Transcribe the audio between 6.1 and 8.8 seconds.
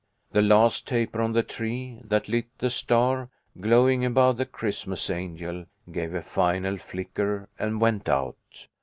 a final flicker and went out.